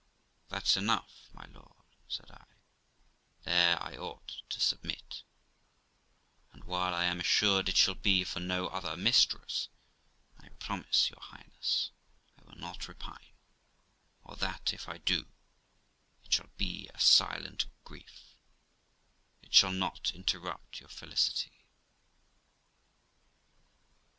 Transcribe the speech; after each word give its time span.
'That's 0.49 0.75
enough, 0.75 1.29
my 1.31 1.45
lord', 1.45 1.93
said 2.07 2.31
I; 2.31 2.45
'there 3.43 3.79
I 3.83 3.95
ought 3.97 4.41
to 4.49 4.59
submit; 4.59 5.21
and 6.51 6.63
while 6.63 6.95
I 6.95 7.03
am 7.03 7.19
assured 7.19 7.69
it 7.69 7.77
shall 7.77 7.93
be 7.93 8.23
for 8.23 8.39
no 8.39 8.65
other 8.69 8.97
mistress, 8.97 9.69
I 10.39 10.49
promise 10.57 11.11
your 11.11 11.21
Highness 11.21 11.91
I 12.35 12.43
will 12.45 12.57
not 12.57 12.87
repine; 12.87 13.33
or 14.23 14.35
that, 14.37 14.73
if 14.73 14.89
I 14.89 14.97
do, 14.97 15.27
it 16.23 16.33
shall 16.33 16.49
be 16.57 16.89
a 16.95 16.99
silent 16.99 17.67
grief; 17.83 18.33
it 19.43 19.53
shall 19.53 19.71
not 19.71 20.15
interrupt 20.15 20.79
your 20.79 20.89
felicity.' 20.89 21.63